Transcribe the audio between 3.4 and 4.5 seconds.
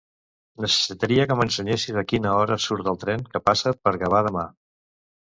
passa per Gavà demà.